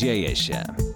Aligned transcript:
dzieje 0.00 0.36
się. 0.36 0.89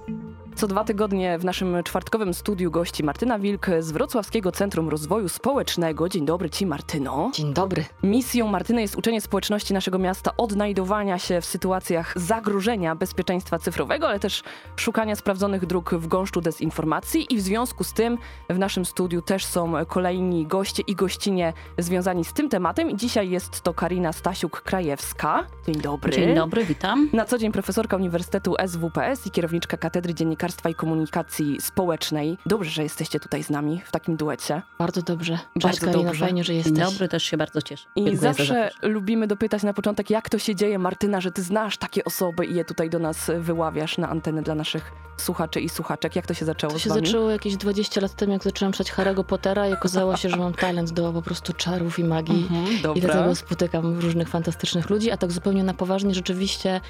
Co 0.56 0.66
dwa 0.66 0.84
tygodnie 0.84 1.38
w 1.38 1.44
naszym 1.44 1.82
czwartkowym 1.84 2.34
studiu 2.34 2.70
gości 2.70 3.04
Martyna 3.04 3.38
Wilk 3.38 3.66
z 3.80 3.92
Wrocławskiego 3.92 4.52
Centrum 4.52 4.88
Rozwoju 4.88 5.28
Społecznego. 5.28 6.08
Dzień 6.08 6.26
dobry 6.26 6.50
Ci, 6.50 6.66
Martyno. 6.66 7.30
Dzień 7.34 7.54
dobry. 7.54 7.84
Misją 8.02 8.46
Martyny 8.46 8.80
jest 8.80 8.96
uczenie 8.96 9.20
społeczności 9.20 9.74
naszego 9.74 9.98
miasta 9.98 10.30
odnajdowania 10.36 11.18
się 11.18 11.40
w 11.40 11.44
sytuacjach 11.44 12.12
zagrożenia 12.16 12.94
bezpieczeństwa 12.94 13.58
cyfrowego, 13.58 14.08
ale 14.08 14.20
też 14.20 14.42
szukania 14.76 15.16
sprawdzonych 15.16 15.66
dróg 15.66 15.94
w 15.94 16.06
gąszczu 16.06 16.40
dezinformacji. 16.40 17.34
I 17.34 17.36
w 17.36 17.40
związku 17.40 17.84
z 17.84 17.92
tym 17.92 18.18
w 18.50 18.58
naszym 18.58 18.84
studiu 18.84 19.22
też 19.22 19.44
są 19.44 19.72
kolejni 19.88 20.46
goście 20.46 20.82
i 20.86 20.94
gościnie 20.94 21.52
związani 21.78 22.24
z 22.24 22.32
tym 22.32 22.48
tematem. 22.48 22.90
I 22.90 22.96
dzisiaj 22.96 23.30
jest 23.30 23.60
to 23.60 23.74
Karina 23.74 24.10
Stasiuk-Krajewska. 24.10 25.44
Dzień 25.66 25.80
dobry. 25.80 26.12
Dzień 26.12 26.34
dobry, 26.34 26.64
witam. 26.64 27.08
Na 27.12 27.24
co 27.24 27.38
dzień 27.38 27.52
profesorka 27.52 27.96
Uniwersytetu 27.96 28.54
SWPS 28.66 29.26
i 29.26 29.30
kierowniczka 29.30 29.76
Katedry 29.76 30.14
Dziennikarstwa 30.44 30.68
i 30.68 30.74
Komunikacji 30.74 31.60
Społecznej. 31.60 32.38
Dobrze, 32.46 32.70
że 32.70 32.82
jesteście 32.82 33.20
tutaj 33.20 33.44
z 33.44 33.50
nami 33.50 33.82
w 33.84 33.90
takim 33.90 34.16
duecie. 34.16 34.62
Bardzo 34.78 35.02
dobrze. 35.02 35.38
Bardzo 35.62 35.86
Karina, 35.86 36.02
dobrze. 36.04 36.24
fajnie, 36.24 36.44
że 36.44 36.54
jesteś. 36.54 36.72
dobry, 36.78 37.08
też 37.08 37.22
się 37.22 37.36
bardzo 37.36 37.62
cieszę. 37.62 37.86
I 37.96 38.00
Dziękuję 38.04 38.16
za 38.16 38.22
zawsze 38.32 38.44
zaproszenie. 38.46 38.94
lubimy 38.94 39.26
dopytać 39.26 39.62
na 39.62 39.74
początek, 39.74 40.10
jak 40.10 40.28
to 40.28 40.38
się 40.38 40.54
dzieje, 40.54 40.78
Martyna, 40.78 41.20
że 41.20 41.30
ty 41.32 41.42
znasz 41.42 41.76
takie 41.76 42.04
osoby 42.04 42.46
i 42.46 42.54
je 42.54 42.64
tutaj 42.64 42.90
do 42.90 42.98
nas 42.98 43.30
wyławiasz 43.38 43.98
na 43.98 44.08
antenę 44.08 44.42
dla 44.42 44.54
naszych 44.54 44.92
słuchaczy 45.16 45.60
i 45.60 45.68
słuchaczek. 45.68 46.16
Jak 46.16 46.26
to 46.26 46.34
się 46.34 46.44
zaczęło 46.44 46.72
To 46.72 46.78
z 46.78 46.82
się 46.82 46.90
wami? 46.90 47.06
zaczęło 47.06 47.30
jakieś 47.30 47.56
20 47.56 48.00
lat 48.00 48.14
temu, 48.14 48.32
jak 48.32 48.42
zaczęłam 48.44 48.72
czytać 48.72 48.92
Harry'ego 48.92 49.24
Pottera 49.24 49.68
i 49.68 49.72
okazało 49.72 50.16
się, 50.16 50.28
że 50.28 50.36
mam 50.36 50.54
talent 50.54 50.92
do 50.92 51.12
po 51.12 51.22
prostu 51.22 51.52
czarów 51.52 51.98
i 51.98 52.04
magii. 52.04 52.46
Mhm, 52.50 52.94
I 52.96 53.00
dlatego 53.00 53.34
spotykam 53.34 53.98
różnych 53.98 54.28
fantastycznych 54.28 54.90
ludzi, 54.90 55.10
a 55.10 55.16
tak 55.16 55.32
zupełnie 55.32 55.64
na 55.64 55.74
poważnie 55.74 56.14
rzeczywiście 56.14 56.80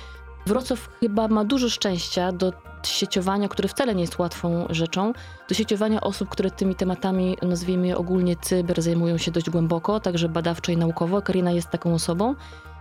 Wrocław 0.47 0.89
chyba 1.01 1.29
ma 1.29 1.45
dużo 1.45 1.69
szczęścia 1.69 2.33
do 2.33 2.53
sieciowania, 2.87 3.49
które 3.49 3.69
wcale 3.69 3.95
nie 3.95 4.01
jest 4.01 4.19
łatwą 4.19 4.67
rzeczą, 4.71 5.13
do 5.49 5.55
sieciowania 5.55 6.01
osób, 6.01 6.29
które 6.29 6.51
tymi 6.51 6.75
tematami, 6.75 7.37
nazwijmy 7.43 7.87
je 7.87 7.97
ogólnie 7.97 8.37
cyber, 8.37 8.83
zajmują 8.83 9.19
się 9.19 9.31
dość 9.31 9.51
głęboko, 9.51 10.01
także 10.01 10.29
badawczo 10.29 10.73
i 10.73 10.77
naukowo. 10.77 11.23
Karina 11.23 11.51
jest 11.53 11.71
taką 11.71 11.95
osobą. 11.95 12.35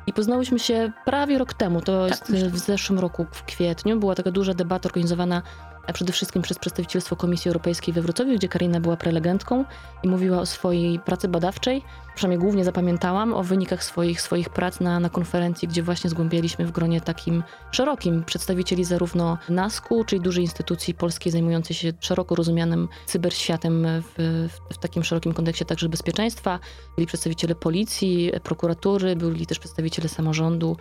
I 0.07 0.13
poznałyśmy 0.13 0.59
się 0.59 0.91
prawie 1.05 1.37
rok 1.37 1.53
temu, 1.53 1.81
to 1.81 2.07
jest 2.07 2.29
myślę. 2.29 2.49
w 2.49 2.57
zeszłym 2.57 2.99
roku, 2.99 3.25
w 3.31 3.43
kwietniu. 3.43 3.99
Była 3.99 4.15
taka 4.15 4.31
duża 4.31 4.53
debata 4.53 4.89
organizowana 4.89 5.41
a 5.87 5.93
przede 5.93 6.13
wszystkim 6.13 6.41
przez 6.41 6.59
przedstawicielstwo 6.59 7.15
Komisji 7.15 7.49
Europejskiej 7.49 7.93
we 7.93 8.01
Wrocławiu, 8.01 8.35
gdzie 8.35 8.47
Karina 8.47 8.79
była 8.79 8.97
prelegentką 8.97 9.65
i 10.03 10.07
mówiła 10.07 10.39
o 10.39 10.45
swojej 10.45 10.99
pracy 10.99 11.27
badawczej. 11.27 11.83
Przynajmniej 12.15 12.39
głównie 12.39 12.63
zapamiętałam 12.63 13.33
o 13.33 13.43
wynikach 13.43 13.83
swoich, 13.83 14.21
swoich 14.21 14.49
prac 14.49 14.79
na, 14.79 14.99
na 14.99 15.09
konferencji, 15.09 15.67
gdzie 15.67 15.83
właśnie 15.83 16.09
zgłębialiśmy 16.09 16.65
w 16.65 16.71
gronie 16.71 17.01
takim 17.01 17.43
szerokim 17.71 18.23
przedstawicieli 18.23 18.83
zarówno 18.83 19.37
NASK-u, 19.49 20.03
czyli 20.03 20.21
dużej 20.21 20.43
instytucji 20.43 20.93
polskiej 20.93 21.31
zajmującej 21.31 21.75
się 21.75 21.93
szeroko 21.99 22.35
rozumianym 22.35 22.87
cyberświatem 23.05 23.87
w, 24.01 24.13
w, 24.49 24.75
w 24.75 24.77
takim 24.77 25.03
szerokim 25.03 25.33
kontekście 25.33 25.65
także 25.65 25.89
bezpieczeństwa. 25.89 26.59
Byli 26.95 27.07
przedstawiciele 27.07 27.55
policji, 27.55 28.31
prokuratury, 28.43 29.15
byli 29.15 29.45
też 29.45 29.59
przedstawiciele 29.59 30.09
samorządu 30.09 30.77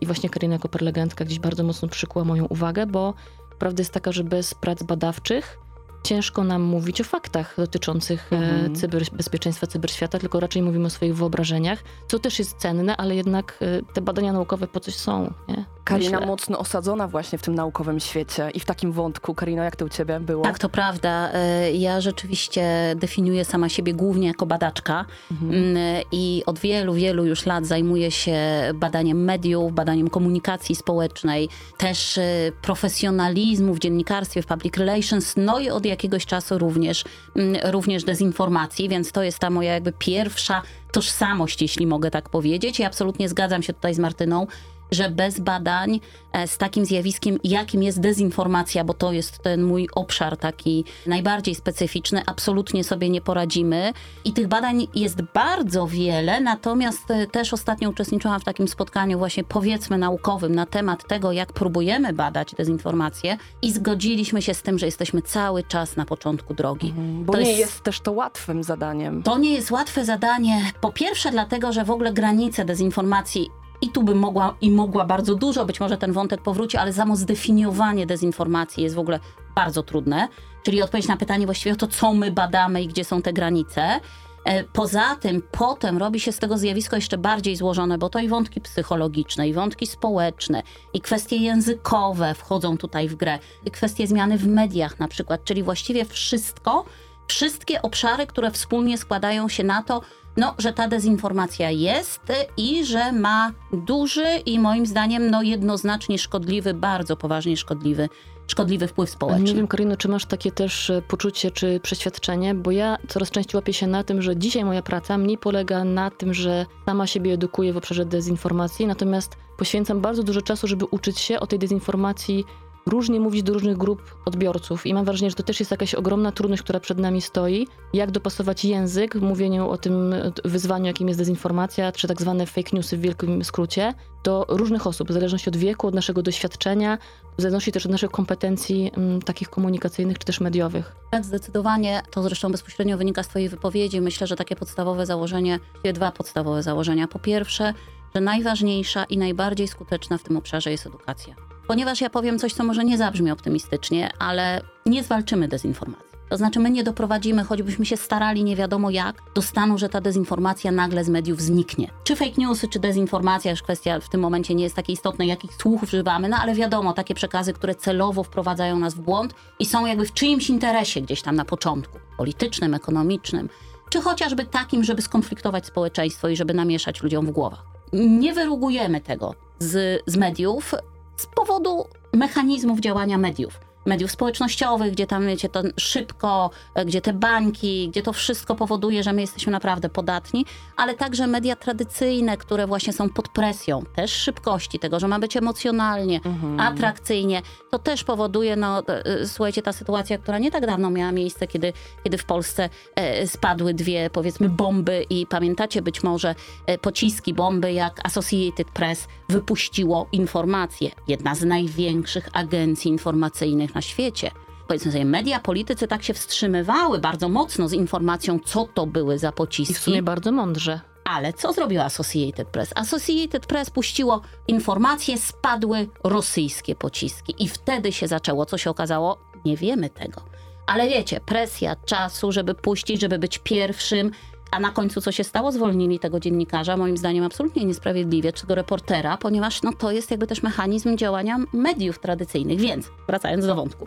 i 0.00 0.06
właśnie 0.06 0.30
Karina 0.30 0.52
jako 0.52 0.68
prelegentka 0.68 1.24
gdzieś 1.24 1.38
bardzo 1.38 1.64
mocno 1.64 1.88
przykuła 1.88 2.24
moją 2.24 2.44
uwagę, 2.44 2.86
bo 2.86 3.14
Prawda 3.58 3.80
jest 3.80 3.92
taka, 3.92 4.12
że 4.12 4.24
bez 4.24 4.54
prac 4.54 4.82
badawczych 4.82 5.58
ciężko 6.02 6.44
nam 6.44 6.62
mówić 6.62 7.00
o 7.00 7.04
faktach 7.04 7.54
dotyczących 7.56 8.32
Mhm. 8.32 8.54
mhm. 8.54 8.74
cyberbezpieczeństwa, 8.74 9.66
cyberświata, 9.66 10.18
tylko 10.18 10.40
raczej 10.40 10.62
mówimy 10.62 10.86
o 10.86 10.90
swoich 10.90 11.16
wyobrażeniach, 11.16 11.78
co 12.08 12.18
też 12.18 12.38
jest 12.38 12.56
cenne, 12.56 12.96
ale 12.96 13.16
jednak 13.16 13.58
e, 13.60 13.92
te 13.92 14.00
badania 14.00 14.32
naukowe 14.32 14.66
po 14.66 14.80
coś 14.80 14.94
są. 14.94 15.32
Nie? 15.48 15.64
Karina 15.86 16.10
Myślę. 16.10 16.26
mocno 16.26 16.58
osadzona 16.58 17.08
właśnie 17.08 17.38
w 17.38 17.42
tym 17.42 17.54
naukowym 17.54 18.00
świecie 18.00 18.50
i 18.54 18.60
w 18.60 18.64
takim 18.64 18.92
wątku. 18.92 19.34
Karina, 19.34 19.64
jak 19.64 19.76
to 19.76 19.84
u 19.84 19.88
ciebie 19.88 20.20
było? 20.20 20.44
Tak, 20.44 20.58
to 20.58 20.68
prawda. 20.68 21.30
E, 21.32 21.72
Ja 21.72 22.00
rzeczywiście 22.00 22.94
definiuję 22.96 23.44
sama 23.44 23.68
siebie 23.68 23.94
głównie 23.94 24.28
jako 24.28 24.46
badaczka 24.46 25.04
Mhm. 25.30 25.54
Mm, 25.54 25.76
i 26.12 26.42
od 26.46 26.58
wielu, 26.58 26.94
wielu 26.94 27.24
już 27.24 27.46
lat 27.46 27.66
zajmuję 27.66 28.10
się 28.10 28.38
badaniem 28.74 29.24
mediów, 29.24 29.72
badaniem 29.72 30.10
komunikacji 30.10 30.74
społecznej, 30.76 31.48
też 31.78 32.18
e, 32.18 32.24
profesjonalizmu 32.62 33.74
w 33.74 33.78
dziennikarstwie, 33.78 34.42
w 34.42 34.46
public 34.46 34.76
relations, 34.76 35.34
no 35.36 35.58
i 35.58 35.70
od 35.70 35.86
jakiegoś 35.86 36.26
czasu 36.26 36.58
również, 36.58 37.04
mm, 37.36 37.56
również 37.72 38.04
dezinformacji, 38.04 38.88
więc 38.88 39.12
to 39.12 39.22
jest 39.22 39.38
ta 39.38 39.50
moja 39.50 39.74
jakby 39.74 39.92
pierwsza 39.92 40.62
tożsamość, 40.92 41.62
jeśli 41.62 41.86
mogę 41.86 42.10
tak 42.10 42.28
powiedzieć. 42.28 42.80
I 42.80 42.84
absolutnie 42.84 43.28
zgadzam 43.28 43.62
się 43.62 43.72
tutaj 43.72 43.94
z 43.94 43.98
Martyną, 43.98 44.46
że 44.90 45.10
bez 45.10 45.40
badań 45.40 46.00
e, 46.32 46.48
z 46.48 46.58
takim 46.58 46.84
zjawiskiem, 46.84 47.38
jakim 47.44 47.82
jest 47.82 48.00
dezinformacja, 48.00 48.84
bo 48.84 48.94
to 48.94 49.12
jest 49.12 49.38
ten 49.38 49.62
mój 49.62 49.88
obszar 49.94 50.36
taki 50.36 50.84
najbardziej 51.06 51.54
specyficzny, 51.54 52.22
absolutnie 52.26 52.84
sobie 52.84 53.10
nie 53.10 53.20
poradzimy. 53.20 53.92
I 54.24 54.32
tych 54.32 54.48
badań 54.48 54.86
jest 54.94 55.22
bardzo 55.22 55.86
wiele, 55.86 56.40
natomiast 56.40 57.10
e, 57.10 57.26
też 57.26 57.52
ostatnio 57.52 57.90
uczestniczyłam 57.90 58.40
w 58.40 58.44
takim 58.44 58.68
spotkaniu 58.68 59.18
właśnie 59.18 59.44
powiedzmy 59.44 59.98
naukowym 59.98 60.54
na 60.54 60.66
temat 60.66 61.08
tego, 61.08 61.32
jak 61.32 61.52
próbujemy 61.52 62.12
badać 62.12 62.54
dezinformację 62.54 63.36
i 63.62 63.72
zgodziliśmy 63.72 64.42
się 64.42 64.54
z 64.54 64.62
tym, 64.62 64.78
że 64.78 64.86
jesteśmy 64.86 65.22
cały 65.22 65.62
czas 65.62 65.96
na 65.96 66.04
początku 66.04 66.54
drogi. 66.54 66.94
Bo 66.96 67.32
to 67.32 67.38
nie 67.38 67.48
jest- 67.48 67.60
jest... 67.60 67.80
też 67.82 68.00
to 68.00 68.12
łatwym 68.12 68.62
zadaniem. 68.64 69.22
To 69.22 69.38
nie 69.38 69.54
jest 69.54 69.70
łatwe 69.70 70.04
zadanie. 70.04 70.72
Po 70.80 70.92
pierwsze, 70.92 71.30
dlatego, 71.30 71.72
że 71.72 71.84
w 71.84 71.90
ogóle 71.90 72.12
granice 72.12 72.64
dezinformacji. 72.64 73.50
I 73.80 73.88
tu 73.88 74.02
bym 74.02 74.18
mogła 74.18 74.54
i 74.60 74.70
mogła 74.70 75.04
bardzo 75.04 75.34
dużo, 75.34 75.64
być 75.66 75.80
może 75.80 75.98
ten 75.98 76.12
wątek 76.12 76.42
powróci, 76.42 76.76
ale 76.76 76.92
samo 76.92 77.16
zdefiniowanie 77.16 78.06
dezinformacji 78.06 78.82
jest 78.82 78.96
w 78.96 78.98
ogóle 78.98 79.20
bardzo 79.54 79.82
trudne. 79.82 80.28
Czyli 80.62 80.82
odpowiedź 80.82 81.08
na 81.08 81.16
pytanie 81.16 81.46
właściwie 81.46 81.72
o 81.72 81.76
to, 81.76 81.86
co 81.86 82.12
my 82.14 82.30
badamy 82.30 82.82
i 82.82 82.88
gdzie 82.88 83.04
są 83.04 83.22
te 83.22 83.32
granice. 83.32 84.00
E, 84.44 84.64
Poza 84.64 85.16
tym, 85.16 85.42
potem 85.50 85.98
robi 85.98 86.20
się 86.20 86.32
z 86.32 86.38
tego 86.38 86.58
zjawisko 86.58 86.96
jeszcze 86.96 87.18
bardziej 87.18 87.56
złożone, 87.56 87.98
bo 87.98 88.08
to 88.08 88.18
i 88.18 88.28
wątki 88.28 88.60
psychologiczne, 88.60 89.48
i 89.48 89.52
wątki 89.54 89.86
społeczne, 89.86 90.62
i 90.94 91.00
kwestie 91.00 91.36
językowe 91.36 92.34
wchodzą 92.34 92.78
tutaj 92.78 93.08
w 93.08 93.14
grę, 93.14 93.38
i 93.64 93.70
kwestie 93.70 94.06
zmiany 94.06 94.38
w 94.38 94.46
mediach 94.46 94.98
na 94.98 95.08
przykład, 95.08 95.44
czyli 95.44 95.62
właściwie 95.62 96.04
wszystko, 96.04 96.84
wszystkie 97.26 97.82
obszary, 97.82 98.26
które 98.26 98.50
wspólnie 98.50 98.98
składają 98.98 99.48
się 99.48 99.64
na 99.64 99.82
to, 99.82 100.00
no, 100.36 100.54
że 100.58 100.72
ta 100.72 100.88
dezinformacja 100.88 101.70
jest 101.70 102.20
i 102.56 102.84
że 102.84 103.12
ma 103.12 103.52
duży 103.72 104.26
i 104.46 104.58
moim 104.58 104.86
zdaniem 104.86 105.30
no, 105.30 105.42
jednoznacznie 105.42 106.18
szkodliwy, 106.18 106.74
bardzo 106.74 107.16
poważnie 107.16 107.56
szkodliwy, 107.56 108.08
szkodliwy 108.46 108.88
wpływ 108.88 109.10
społeczny. 109.10 109.44
Nie 109.44 109.54
wiem, 109.54 109.68
Karino, 109.68 109.96
czy 109.96 110.08
masz 110.08 110.24
takie 110.24 110.52
też 110.52 110.90
e, 110.90 111.02
poczucie 111.02 111.50
czy 111.50 111.80
przeświadczenie, 111.80 112.54
bo 112.54 112.70
ja 112.70 112.98
coraz 113.08 113.30
częściej 113.30 113.58
łapię 113.58 113.72
się 113.72 113.86
na 113.86 114.04
tym, 114.04 114.22
że 114.22 114.36
dzisiaj 114.36 114.64
moja 114.64 114.82
praca 114.82 115.18
mniej 115.18 115.38
polega 115.38 115.84
na 115.84 116.10
tym, 116.10 116.34
że 116.34 116.66
sama 116.86 117.06
siebie 117.06 117.32
edukuję 117.32 117.72
w 117.72 117.76
obszarze 117.76 118.04
dezinformacji, 118.04 118.86
natomiast 118.86 119.36
poświęcam 119.56 120.00
bardzo 120.00 120.22
dużo 120.22 120.42
czasu, 120.42 120.66
żeby 120.66 120.84
uczyć 120.84 121.18
się 121.18 121.40
o 121.40 121.46
tej 121.46 121.58
dezinformacji 121.58 122.44
różnie 122.86 123.20
mówić 123.20 123.42
do 123.42 123.52
różnych 123.52 123.76
grup 123.76 124.16
odbiorców 124.24 124.86
i 124.86 124.94
mam 124.94 125.04
wrażenie, 125.04 125.30
że 125.30 125.36
to 125.36 125.42
też 125.42 125.60
jest 125.60 125.70
jakaś 125.70 125.94
ogromna 125.94 126.32
trudność, 126.32 126.62
która 126.62 126.80
przed 126.80 126.98
nami 126.98 127.22
stoi. 127.22 127.66
Jak 127.92 128.10
dopasować 128.10 128.64
język 128.64 129.16
w 129.16 129.22
mówieniu 129.22 129.68
o 129.68 129.78
tym 129.78 130.12
e, 130.12 130.32
wyzwaniu, 130.44 130.86
jakim 130.86 131.08
jest 131.08 131.20
dezinformacja, 131.20 131.92
czy 131.92 132.08
tak 132.08 132.20
zwane 132.20 132.46
fake 132.46 132.70
newsy 132.72 132.96
w 132.96 133.00
wielkim 133.00 133.44
skrócie, 133.44 133.94
do 134.24 134.46
różnych 134.48 134.86
osób, 134.86 135.08
w 135.08 135.12
zależności 135.12 135.48
od 135.48 135.56
wieku, 135.56 135.86
od 135.86 135.94
naszego 135.94 136.22
doświadczenia, 136.22 136.98
w 137.38 137.42
zależności 137.42 137.72
też 137.72 137.86
od 137.86 137.92
naszych 137.92 138.10
kompetencji 138.10 138.90
m, 138.96 139.22
takich 139.22 139.50
komunikacyjnych 139.50 140.18
czy 140.18 140.26
też 140.26 140.40
mediowych. 140.40 140.96
Tak, 141.10 141.24
zdecydowanie. 141.24 142.02
To 142.10 142.22
zresztą 142.22 142.52
bezpośrednio 142.52 142.98
wynika 142.98 143.22
z 143.22 143.28
Twojej 143.28 143.48
wypowiedzi. 143.48 144.00
Myślę, 144.00 144.26
że 144.26 144.36
takie 144.36 144.56
podstawowe 144.56 145.06
założenie, 145.06 145.58
dwa 145.94 146.12
podstawowe 146.12 146.62
założenia. 146.62 147.08
Po 147.08 147.18
pierwsze, 147.18 147.74
że 148.14 148.20
najważniejsza 148.20 149.04
i 149.04 149.18
najbardziej 149.18 149.68
skuteczna 149.68 150.18
w 150.18 150.22
tym 150.22 150.36
obszarze 150.36 150.70
jest 150.70 150.86
edukacja. 150.86 151.45
Ponieważ 151.66 152.00
ja 152.00 152.10
powiem 152.10 152.38
coś, 152.38 152.52
co 152.52 152.64
może 152.64 152.84
nie 152.84 152.98
zabrzmi 152.98 153.30
optymistycznie, 153.30 154.10
ale 154.18 154.60
nie 154.86 155.02
zwalczymy 155.02 155.48
dezinformacji. 155.48 156.06
To 156.28 156.36
znaczy, 156.36 156.60
my 156.60 156.70
nie 156.70 156.84
doprowadzimy, 156.84 157.44
choćbyśmy 157.44 157.86
się 157.86 157.96
starali 157.96 158.44
nie 158.44 158.56
wiadomo 158.56 158.90
jak, 158.90 159.22
do 159.34 159.42
stanu, 159.42 159.78
że 159.78 159.88
ta 159.88 160.00
dezinformacja 160.00 160.72
nagle 160.72 161.04
z 161.04 161.08
mediów 161.08 161.40
zniknie. 161.40 161.90
Czy 162.04 162.16
fake 162.16 162.32
newsy, 162.38 162.68
czy 162.68 162.78
dezinformacja, 162.78 163.50
już 163.50 163.62
kwestia 163.62 164.00
w 164.00 164.08
tym 164.08 164.20
momencie 164.20 164.54
nie 164.54 164.64
jest 164.64 164.76
takie 164.76 164.92
istotne, 164.92 165.26
jakich 165.26 165.54
słów 165.54 165.82
używamy, 165.82 166.28
no 166.28 166.36
ale 166.36 166.54
wiadomo, 166.54 166.92
takie 166.92 167.14
przekazy, 167.14 167.52
które 167.52 167.74
celowo 167.74 168.22
wprowadzają 168.22 168.78
nas 168.78 168.94
w 168.94 169.00
błąd 169.00 169.34
i 169.58 169.66
są 169.66 169.86
jakby 169.86 170.06
w 170.06 170.12
czyimś 170.12 170.50
interesie 170.50 171.02
gdzieś 171.02 171.22
tam 171.22 171.36
na 171.36 171.44
początku, 171.44 171.98
politycznym, 172.16 172.74
ekonomicznym, 172.74 173.48
czy 173.90 174.00
chociażby 174.00 174.44
takim, 174.44 174.84
żeby 174.84 175.02
skonfliktować 175.02 175.66
społeczeństwo 175.66 176.28
i 176.28 176.36
żeby 176.36 176.54
namieszać 176.54 177.02
ludziom 177.02 177.26
w 177.26 177.30
głowach. 177.30 177.64
Nie 177.92 178.32
wyrugujemy 178.32 179.00
tego 179.00 179.34
z, 179.58 180.02
z 180.06 180.16
mediów 180.16 180.74
z 181.16 181.26
powodu 181.26 181.84
mechanizmów 182.12 182.80
działania 182.80 183.18
mediów. 183.18 183.60
Mediów 183.86 184.10
społecznościowych, 184.10 184.92
gdzie 184.92 185.06
tam, 185.06 185.26
wiecie, 185.26 185.48
to 185.48 185.62
szybko, 185.76 186.50
e, 186.74 186.84
gdzie 186.84 187.00
te 187.00 187.12
bańki, 187.12 187.88
gdzie 187.88 188.02
to 188.02 188.12
wszystko 188.12 188.54
powoduje, 188.54 189.02
że 189.02 189.12
my 189.12 189.20
jesteśmy 189.20 189.52
naprawdę 189.52 189.88
podatni, 189.88 190.44
ale 190.76 190.94
także 190.94 191.26
media 191.26 191.56
tradycyjne, 191.56 192.36
które 192.36 192.66
właśnie 192.66 192.92
są 192.92 193.08
pod 193.08 193.28
presją, 193.28 193.82
też 193.96 194.12
szybkości 194.12 194.78
tego, 194.78 195.00
że 195.00 195.08
ma 195.08 195.18
być 195.18 195.36
emocjonalnie, 195.36 196.20
Mhm. 196.24 196.60
atrakcyjnie, 196.60 197.42
to 197.70 197.78
też 197.78 198.04
powoduje, 198.04 198.56
no, 198.56 198.82
e, 198.88 199.26
słuchajcie, 199.26 199.62
ta 199.62 199.72
sytuacja, 199.72 200.18
która 200.18 200.38
nie 200.38 200.50
tak 200.50 200.66
dawno 200.66 200.90
miała 200.90 201.12
miejsce, 201.12 201.46
kiedy, 201.46 201.72
kiedy 202.04 202.18
w 202.18 202.24
Polsce 202.24 202.68
e, 202.94 203.26
spadły 203.26 203.74
dwie, 203.74 204.10
powiedzmy, 204.10 204.48
bomby 204.48 205.06
i 205.10 205.26
pamiętacie 205.26 205.82
być 205.82 206.02
może 206.02 206.34
e, 206.66 206.78
pociski 206.78 207.34
bomby, 207.34 207.72
jak 207.72 208.06
Associated 208.06 208.70
Press 208.70 209.08
wypuściło 209.28 210.06
informacje. 210.12 210.90
Jedna 211.08 211.34
z 211.34 211.42
największych 211.44 212.28
agencji 212.32 212.90
informacyjnych 212.90 213.75
na 213.76 213.82
świecie. 213.82 214.30
Powiedzmy 214.68 214.92
sobie, 214.92 215.04
media, 215.04 215.40
politycy 215.40 215.88
tak 215.88 216.02
się 216.02 216.14
wstrzymywały 216.14 216.98
bardzo 216.98 217.28
mocno 217.28 217.68
z 217.68 217.72
informacją, 217.72 218.38
co 218.44 218.68
to 218.74 218.86
były 218.86 219.18
za 219.18 219.28
I 219.28 219.32
w 219.32 219.34
pociski. 219.34 219.74
sumie 219.74 220.02
bardzo 220.02 220.32
mądrze. 220.32 220.80
Ale 221.04 221.32
co 221.32 221.52
zrobiła 221.52 221.84
Associated 221.84 222.48
Press? 222.48 222.72
Associated 222.74 223.46
Press 223.46 223.70
puściło 223.70 224.20
informacje, 224.48 225.18
spadły 225.18 225.88
rosyjskie 226.04 226.74
pociski. 226.74 227.34
I 227.38 227.48
wtedy 227.48 227.92
się 227.92 228.08
zaczęło. 228.08 228.46
Co 228.46 228.58
się 228.58 228.70
okazało? 228.70 229.18
Nie 229.44 229.56
wiemy 229.56 229.90
tego. 229.90 230.22
Ale 230.66 230.88
wiecie, 230.88 231.20
presja 231.20 231.76
czasu, 231.76 232.32
żeby 232.32 232.54
puścić, 232.54 233.00
żeby 233.00 233.18
być 233.18 233.38
pierwszym. 233.38 234.10
A 234.50 234.60
na 234.60 234.70
końcu 234.70 235.00
co 235.00 235.12
się 235.12 235.24
stało? 235.24 235.52
Zwolnili 235.52 235.98
tego 235.98 236.20
dziennikarza, 236.20 236.76
moim 236.76 236.96
zdaniem 236.96 237.24
absolutnie 237.24 237.64
niesprawiedliwie, 237.64 238.32
czy 238.32 238.40
tego 238.40 238.54
reportera, 238.54 239.16
ponieważ 239.16 239.62
no, 239.62 239.72
to 239.72 239.92
jest 239.92 240.10
jakby 240.10 240.26
też 240.26 240.42
mechanizm 240.42 240.96
działania 240.96 241.38
mediów 241.52 241.98
tradycyjnych. 241.98 242.60
Więc, 242.60 242.90
wracając 243.06 243.46
do 243.46 243.54
wątku. 243.54 243.86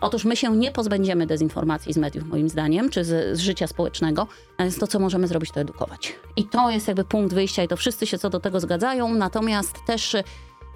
Otóż 0.00 0.24
my 0.24 0.36
się 0.36 0.56
nie 0.56 0.72
pozbędziemy 0.72 1.26
dezinformacji 1.26 1.92
z 1.92 1.96
mediów, 1.96 2.26
moim 2.26 2.48
zdaniem, 2.48 2.90
czy 2.90 3.04
z, 3.04 3.38
z 3.38 3.40
życia 3.40 3.66
społecznego, 3.66 4.26
natomiast 4.50 4.80
to, 4.80 4.86
co 4.86 4.98
możemy 4.98 5.26
zrobić, 5.26 5.50
to 5.50 5.60
edukować. 5.60 6.14
I 6.36 6.44
to 6.44 6.70
jest 6.70 6.88
jakby 6.88 7.04
punkt 7.04 7.34
wyjścia 7.34 7.62
i 7.62 7.68
to 7.68 7.76
wszyscy 7.76 8.06
się 8.06 8.18
co 8.18 8.30
do 8.30 8.40
tego 8.40 8.60
zgadzają, 8.60 9.14
natomiast 9.14 9.76
też 9.86 10.14
y, 10.14 10.24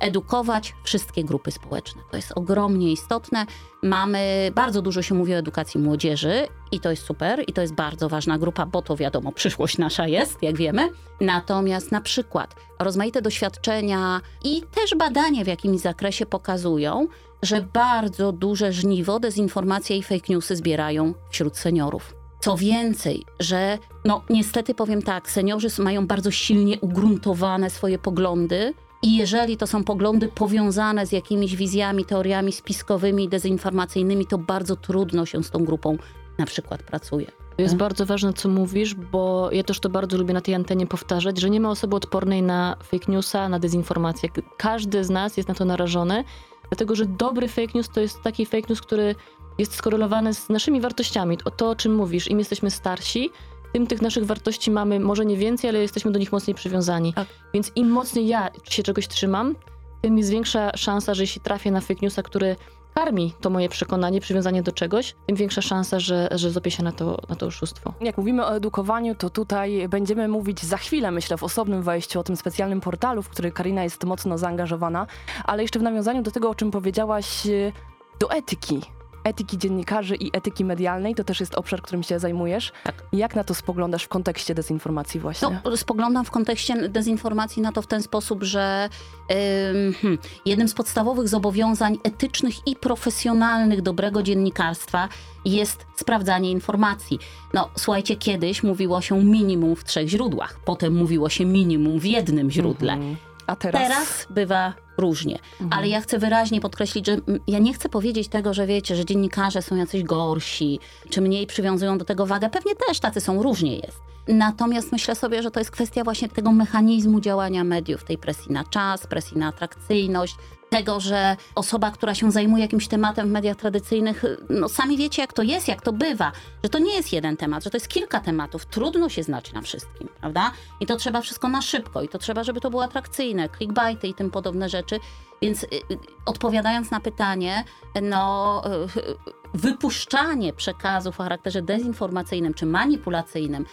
edukować 0.01 0.75
wszystkie 0.85 1.25
grupy 1.25 1.51
społeczne. 1.51 2.03
To 2.11 2.17
jest 2.17 2.33
ogromnie 2.35 2.93
istotne. 2.93 3.47
Mamy, 3.83 4.51
bardzo 4.55 4.83
dużo 4.83 5.03
się 5.03 5.15
mówi 5.15 5.35
o 5.35 5.37
edukacji 5.37 5.81
młodzieży 5.81 6.47
i 6.73 6.81
to 6.81 6.91
jest 6.91 7.03
super 7.03 7.45
i 7.47 7.53
to 7.53 7.61
jest 7.61 7.75
bardzo 7.75 8.09
ważna 8.09 8.39
grupa, 8.39 8.67
bo 8.67 8.83
to 8.83 8.97
wiadomo, 8.97 9.33
przyszłość 9.43 9.79
nasza 9.79 10.07
jest, 10.07 10.43
jak 10.43 10.57
wiemy. 10.57 10.89
Natomiast 11.21 11.93
na 11.93 12.01
przykład 12.01 12.55
rozmaite 12.79 13.23
doświadczenia 13.23 14.21
i 14.45 14.63
też 14.63 14.95
badania 14.95 15.45
w 15.45 15.47
jakimś 15.47 15.81
zakresie 15.81 16.27
pokazują, 16.27 17.07
że 17.43 17.63
bardzo 17.73 18.33
duże 18.33 18.73
żniwo 18.73 19.21
dezinformacje 19.21 19.97
i 19.97 20.03
fake 20.03 20.27
newsy 20.29 20.57
zbierają 20.57 21.15
wśród 21.31 21.57
seniorów. 21.57 22.15
Co 22.41 22.57
więcej, 22.57 23.25
że 23.41 23.79
no 24.05 24.23
niestety 24.31 24.75
powiem 24.75 25.03
tak, 25.03 25.31
seniorzy 25.31 25.69
mają 25.79 26.07
bardzo 26.07 26.31
silnie 26.31 26.81
ugruntowane 26.81 27.71
swoje 27.71 27.99
poglądy 27.99 28.75
i 29.05 29.17
jeżeli 29.17 29.57
to 29.57 29.67
są 29.67 29.85
poglądy 29.85 30.29
powiązane 30.29 31.07
z 31.07 31.13
jakimiś 31.13 31.57
wizjami, 31.57 32.05
teoriami 32.05 32.53
spiskowymi, 32.53 33.29
dezinformacyjnymi, 33.29 34.27
to 34.27 34.39
bardzo 34.39 34.77
trudno 34.77 35.27
się 35.27 35.45
z 35.45 35.51
tą 35.51 35.65
grupą 35.65 35.99
na 36.39 36.47
przykład 36.47 36.83
pracuje. 36.83 37.27
Jest 37.59 37.77
bardzo 37.77 38.07
ważne, 38.07 38.33
co 38.33 38.49
mówisz, 38.49 38.95
bo 38.95 39.49
ja 39.53 39.63
też 39.63 39.81
to 39.81 39.89
bardzo 39.89 40.19
lubię 40.19 40.35
na 40.35 40.41
tej 40.41 40.55
antenie 40.55 40.87
powtarzać, 40.87 41.41
że 41.41 41.51
nie 41.51 41.61
ma 41.61 41.71
osoby 41.71 41.97
odpornej 41.97 42.43
na 42.43 42.77
fake 42.83 43.13
newsa, 43.13 43.49
na 43.49 43.59
dezinformację. 43.59 44.29
Każdy 44.57 45.05
z 45.05 45.11
nas 45.11 45.37
jest 45.37 45.49
na 45.49 45.55
to 45.55 45.65
narażony, 45.65 46.25
dlatego 46.71 46.95
że 46.95 47.05
dobry 47.05 47.49
fake 47.49 47.73
news 47.75 47.89
to 47.89 48.01
jest 48.01 48.23
taki 48.23 48.47
fake 48.47 48.67
news, 48.69 48.81
który 48.81 49.15
jest 49.59 49.75
skorelowany 49.75 50.35
z 50.35 50.49
naszymi 50.49 50.81
wartościami. 50.81 51.39
O 51.45 51.51
to, 51.51 51.71
o 51.71 51.77
czym 51.77 51.95
mówisz, 51.95 52.31
im 52.31 52.39
jesteśmy 52.39 52.71
starsi, 52.71 53.31
tym 53.75 53.87
tych 53.87 54.03
naszych 54.03 54.27
wartości 54.27 54.71
mamy 54.71 55.01
może 55.01 55.25
nie 55.25 55.37
więcej, 55.37 55.71
ale 55.71 55.79
jesteśmy 55.79 56.11
do 56.11 56.19
nich 56.19 56.33
mocniej 56.33 56.55
przywiązani. 56.55 57.13
Tak. 57.13 57.29
Więc 57.55 57.73
im 57.77 57.91
mocniej 57.91 58.27
ja 58.27 58.51
się 58.65 58.83
czegoś 58.83 59.09
trzymam, 59.09 59.55
tym 60.03 60.19
jest 60.19 60.31
większa 60.31 60.77
szansa, 60.77 61.15
że 61.15 61.23
jeśli 61.23 61.41
trafię 61.41 61.71
na 61.71 61.81
fake 61.81 62.01
newsa, 62.03 62.23
który 62.23 62.57
karmi 62.95 63.33
to 63.41 63.51
moje 63.51 63.69
przekonanie, 63.69 64.21
przywiązanie 64.21 64.63
do 64.63 64.73
czegoś, 64.73 65.15
tym 65.27 65.37
większa 65.37 65.63
szansa, 65.63 66.01
że, 66.01 66.29
że 66.33 66.51
złapię 66.51 66.71
się 66.71 66.83
na 66.83 66.93
to, 66.93 67.19
na 67.29 67.37
to 67.37 67.47
oszustwo. 67.47 67.95
Jak 68.01 68.19
mówimy 68.19 68.47
o 68.47 68.57
edukowaniu, 68.57 69.15
to 69.15 69.31
tutaj 69.31 69.89
będziemy 69.89 70.29
mówić 70.29 70.63
za 70.63 70.77
chwilę, 70.77 71.11
myślę, 71.11 71.37
w 71.37 71.43
osobnym 71.43 71.83
wejściu 71.83 72.21
o 72.21 72.23
tym 72.23 72.37
specjalnym 72.37 72.81
portalu, 72.81 73.23
w 73.23 73.29
który 73.29 73.53
Karina 73.53 73.85
jest 73.85 74.05
mocno 74.05 74.39
zaangażowana, 74.39 75.07
ale 75.45 75.63
jeszcze 75.63 75.79
w 75.79 75.83
nawiązaniu 75.83 76.23
do 76.23 76.31
tego, 76.31 76.51
o 76.51 76.55
czym 76.55 76.71
powiedziałaś, 76.71 77.47
y, 77.47 77.73
do 78.21 78.31
etyki. 78.31 78.81
Etyki 79.25 79.59
dziennikarzy 79.59 80.15
i 80.15 80.37
etyki 80.37 80.65
medialnej, 80.65 81.15
to 81.15 81.25
też 81.25 81.41
jest 81.41 81.55
obszar, 81.55 81.83
którym 81.83 82.03
się 82.03 82.19
zajmujesz. 82.19 82.73
Tak. 82.85 83.03
Jak 83.13 83.35
na 83.35 83.45
to 83.45 83.55
spoglądasz 83.55 84.05
w 84.05 84.09
kontekście 84.09 84.55
dezinformacji 84.55 85.21
właśnie? 85.21 85.61
No, 85.65 85.77
spoglądam 85.77 86.25
w 86.25 86.31
kontekście 86.31 86.89
dezinformacji 86.89 87.63
na 87.63 87.73
to 87.73 87.83
w 87.83 87.87
ten 87.87 88.03
sposób, 88.03 88.43
że 88.43 88.89
hmm, 89.29 90.19
jednym 90.47 90.69
z 90.69 90.75
podstawowych 90.75 91.29
zobowiązań 91.29 91.99
etycznych 92.05 92.69
i 92.69 92.77
profesjonalnych 92.77 93.83
dobrego 93.83 94.23
dziennikarstwa 94.23 95.09
jest 95.45 95.87
sprawdzanie 95.97 96.51
informacji. 96.51 97.19
No, 97.55 97.71
słuchajcie, 97.77 98.17
kiedyś 98.17 98.63
mówiło 98.63 99.01
się 99.01 99.25
minimum 99.25 99.77
w 99.77 99.85
trzech 99.85 100.09
źródłach, 100.09 100.61
potem 100.65 100.95
mówiło 100.95 101.29
się 101.29 101.45
minimum 101.45 101.99
w 102.01 102.05
jednym 102.05 102.51
źródle. 102.51 102.93
Mhm. 102.93 103.17
A 103.47 103.57
teraz? 103.57 103.83
Teraz 103.83 104.27
bywa 104.31 104.75
różnie. 104.97 105.39
Ale 105.71 105.89
ja 105.89 106.01
chcę 106.01 106.19
wyraźnie 106.19 106.61
podkreślić, 106.61 107.07
że 107.07 107.17
ja 107.47 107.59
nie 107.59 107.75
chcę 107.75 107.89
powiedzieć 107.89 108.29
tego, 108.29 108.55
że 108.55 108.67
wiecie, 108.67 108.97
że 108.97 109.05
dziennikarze 109.05 109.63
są 109.63 109.77
jacyś 109.77 110.03
gorsi, 110.03 110.79
czy 111.11 111.21
mniej 111.21 111.47
przywiązują 111.47 111.99
do 111.99 112.05
tego 112.05 112.27
wagę. 112.27 112.51
Pewnie 112.51 112.73
też 112.89 113.01
tacy 113.01 113.21
są, 113.21 113.43
różnie 113.43 113.77
jest. 113.77 114.14
Natomiast 114.29 114.93
myślę 114.93 115.15
sobie, 115.15 115.43
że 115.43 115.51
to 115.51 115.61
jest 115.61 115.71
kwestia 115.71 116.05
właśnie 116.05 116.29
tego 116.29 116.53
mechanizmu 116.53 117.21
działania 117.21 117.65
mediów, 117.65 118.05
tej 118.05 118.19
presji 118.19 118.53
na 118.53 118.65
czas, 118.65 119.07
presji 119.07 119.39
na 119.39 119.49
atrakcyjność, 119.49 120.37
tego, 120.71 121.01
że 121.01 121.37
osoba, 121.55 121.91
która 121.91 122.15
się 122.15 122.33
zajmuje 122.33 122.63
jakimś 122.63 122.89
tematem 122.89 123.29
w 123.29 123.31
mediach 123.31 123.57
tradycyjnych, 123.57 124.25
no 124.51 124.69
sami 124.69 124.97
wiecie 124.97 125.23
jak 125.23 125.33
to 125.33 125.43
jest, 125.43 125.69
jak 125.69 125.83
to 125.83 125.93
bywa, 125.93 126.33
że 126.63 126.69
to 126.71 126.79
nie 126.79 126.95
jest 126.95 127.13
jeden 127.13 127.37
temat, 127.37 127.65
że 127.65 127.71
to 127.71 127.77
jest 127.77 127.89
kilka 127.89 128.21
tematów, 128.21 128.67
trudno 128.67 129.09
się 129.09 129.23
znać 129.23 129.53
na 129.53 129.61
wszystkim, 129.61 130.09
prawda? 130.21 130.51
I 130.81 130.87
to 130.87 130.97
trzeba 130.97 131.21
wszystko 131.21 131.49
na 131.49 131.63
szybko 131.63 132.03
i 132.03 132.09
to 132.09 132.19
trzeba, 132.19 132.45
żeby 132.45 132.61
to 132.61 132.71
było 132.71 132.85
atrakcyjne, 132.85 133.49
clickbaity 133.49 134.09
i 134.09 134.15
tym 134.15 134.31
podobne 134.31 134.69
rzeczy. 134.69 135.01
Więc 135.43 135.63
y, 135.63 135.67
y, 135.67 135.99
odpowiadając 136.27 136.91
na 136.91 137.01
pytanie, 137.01 137.65
no 138.03 138.63
y, 138.67 139.59
wypuszczanie 139.59 140.53
przekazów 140.53 141.21
o 141.21 141.23
charakterze 141.23 141.63
dezinformacyjnym 141.63 142.55
czy 142.55 142.67
manipulacyjnym 142.67 143.67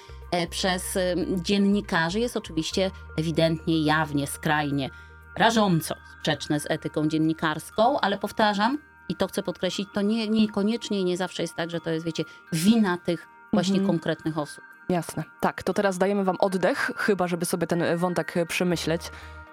przez 0.50 0.96
y, 0.96 1.16
dziennikarzy 1.42 2.20
jest 2.20 2.38
oczywiście 2.38 2.92
ewidentnie, 3.18 3.84
jawnie, 3.84 4.28
skrajnie 4.28 4.90
rażąco 5.38 5.96
sprzeczne 6.20 6.60
z 6.60 6.72
etyką 6.72 7.08
dziennikarską, 7.08 8.00
ale 8.00 8.18
powtarzam 8.18 8.78
i 9.10 9.16
to 9.16 9.28
chcę 9.28 9.44
podkreślić, 9.44 9.90
to 9.94 10.02
nie, 10.02 10.28
niekoniecznie 10.28 11.00
i 11.00 11.06
nie 11.06 11.18
zawsze 11.18 11.42
jest 11.44 11.56
tak, 11.56 11.70
że 11.72 11.80
to 11.80 11.90
jest, 11.90 12.06
wiecie, 12.06 12.24
wina 12.54 12.98
tych 12.98 13.28
właśnie 13.54 13.76
Mhm. 13.80 13.88
konkretnych 13.88 14.38
osób. 14.38 14.64
Jasne. 14.90 15.24
Tak, 15.40 15.64
to 15.64 15.74
teraz 15.74 15.98
dajemy 15.98 16.24
wam 16.24 16.36
oddech, 16.40 16.92
chyba 16.98 17.28
żeby 17.28 17.46
sobie 17.46 17.68
ten 17.68 17.98
wątek 17.98 18.34
przemyśleć 18.48 19.02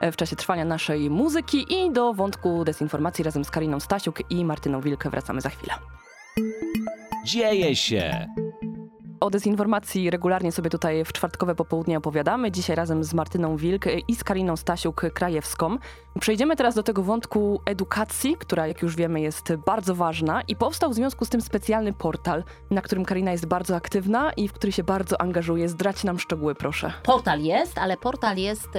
e, 0.01 0.13
w 0.13 0.17
czasie 0.17 0.37
trwania 0.37 0.65
naszej 0.65 1.11
muzyki 1.11 1.75
i 1.75 1.93
do 1.93 2.13
wątku 2.15 2.65
dezinformacji 2.65 3.25
razem 3.25 3.45
z 3.45 3.51
Kariną 3.51 3.81
Stasiuk 3.81 4.31
i 4.31 4.45
Martyną 4.45 4.81
Wilkę 4.81 5.11
wracamy 5.11 5.41
za 5.41 5.49
chwilę. 5.51 5.75
Dzieje 7.25 7.77
się. 7.77 8.29
O 9.21 9.31
dezinformacji 9.31 10.11
regularnie 10.11 10.53
sobie 10.53 10.71
tutaj 10.71 11.05
w 11.05 11.13
czwartkowe 11.13 11.55
popołudnie 11.55 11.99
opowiadamy. 11.99 12.51
Dzisiaj 12.51 12.77
razem 12.77 13.05
z 13.05 13.15
Martyną 13.15 13.57
Wilk 13.57 13.85
i 14.09 14.15
z 14.15 14.25
Kariną 14.25 14.55
Stasiuk-Krajewską. 14.55 15.79
Przejdziemy 16.21 16.57
teraz 16.57 16.75
do 16.75 16.83
tego 16.83 17.03
wątku 17.03 17.61
edukacji, 17.67 18.37
która 18.37 18.67
jak 18.67 18.83
już 18.83 18.97
wiemy 18.97 19.21
jest 19.21 19.53
bardzo 19.67 19.95
ważna 19.95 20.43
i 20.43 20.57
powstał 20.57 20.91
w 20.91 20.95
związku 20.95 21.25
z 21.25 21.29
tym 21.29 21.41
specjalny 21.41 21.93
portal, 21.93 22.45
na 22.71 22.83
którym 22.83 23.05
Karina 23.05 23.33
jest 23.33 23.47
bardzo 23.47 23.77
aktywna 23.77 24.33
i 24.33 24.49
w 24.49 24.53
który 24.53 24.73
się 24.73 24.85
bardzo 24.85 25.21
angażuje. 25.21 25.69
Zdradź 25.69 26.05
nam 26.05 26.19
szczegóły, 26.19 26.55
proszę. 26.55 26.93
Portal 27.03 27.41
jest, 27.41 27.79
ale 27.79 27.97
portal 27.97 28.37
jest 28.37 28.77
y, 28.77 28.79